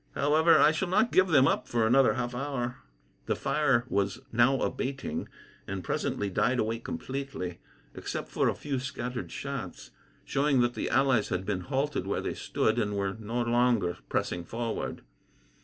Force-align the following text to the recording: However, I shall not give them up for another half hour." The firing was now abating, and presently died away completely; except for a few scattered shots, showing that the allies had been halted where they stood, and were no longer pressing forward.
However, 0.15 0.59
I 0.59 0.71
shall 0.71 0.87
not 0.87 1.11
give 1.11 1.27
them 1.27 1.47
up 1.47 1.67
for 1.67 1.85
another 1.85 2.15
half 2.15 2.33
hour." 2.33 2.77
The 3.27 3.35
firing 3.35 3.83
was 3.87 4.19
now 4.31 4.59
abating, 4.61 5.29
and 5.67 5.83
presently 5.83 6.27
died 6.31 6.57
away 6.57 6.79
completely; 6.79 7.59
except 7.93 8.27
for 8.29 8.49
a 8.49 8.55
few 8.55 8.79
scattered 8.79 9.31
shots, 9.31 9.91
showing 10.25 10.61
that 10.61 10.73
the 10.73 10.89
allies 10.89 11.29
had 11.29 11.45
been 11.45 11.61
halted 11.61 12.07
where 12.07 12.19
they 12.21 12.33
stood, 12.33 12.79
and 12.79 12.95
were 12.97 13.13
no 13.19 13.43
longer 13.43 13.99
pressing 14.09 14.43
forward. 14.43 15.03